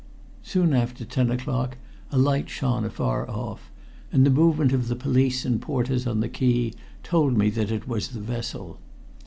Soon 0.41 0.73
after 0.73 1.05
ten 1.05 1.29
o'clock 1.29 1.77
a 2.11 2.17
light 2.17 2.49
shone 2.49 2.85
afar 2.85 3.29
off, 3.29 3.69
and 4.11 4.25
the 4.25 4.31
movement 4.31 4.73
of 4.73 4.87
the 4.87 4.95
police 4.95 5.45
and 5.45 5.61
porters 5.61 6.07
on 6.07 6.21
the 6.21 6.27
quay 6.27 6.73
told 7.03 7.37
me 7.37 7.51
that 7.51 7.69
it 7.69 7.87
was 7.87 8.07
the 8.07 8.19
vessel. 8.19 8.79